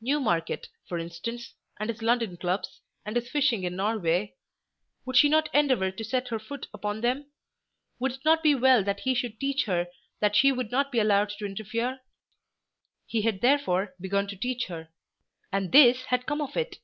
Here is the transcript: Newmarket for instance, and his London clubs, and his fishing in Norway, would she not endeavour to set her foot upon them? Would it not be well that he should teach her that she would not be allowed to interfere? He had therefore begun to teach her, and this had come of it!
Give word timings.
Newmarket 0.00 0.66
for 0.88 0.98
instance, 0.98 1.54
and 1.78 1.90
his 1.90 2.02
London 2.02 2.36
clubs, 2.36 2.80
and 3.04 3.14
his 3.14 3.30
fishing 3.30 3.62
in 3.62 3.76
Norway, 3.76 4.34
would 5.04 5.16
she 5.16 5.28
not 5.28 5.48
endeavour 5.54 5.92
to 5.92 6.02
set 6.04 6.26
her 6.26 6.40
foot 6.40 6.66
upon 6.74 7.02
them? 7.02 7.30
Would 8.00 8.10
it 8.14 8.24
not 8.24 8.42
be 8.42 8.52
well 8.56 8.82
that 8.82 8.98
he 8.98 9.14
should 9.14 9.38
teach 9.38 9.66
her 9.66 9.86
that 10.18 10.34
she 10.34 10.50
would 10.50 10.72
not 10.72 10.90
be 10.90 10.98
allowed 10.98 11.28
to 11.38 11.46
interfere? 11.46 12.00
He 13.06 13.22
had 13.22 13.42
therefore 13.42 13.94
begun 14.00 14.26
to 14.26 14.36
teach 14.36 14.66
her, 14.66 14.88
and 15.52 15.70
this 15.70 16.06
had 16.06 16.26
come 16.26 16.40
of 16.40 16.56
it! 16.56 16.80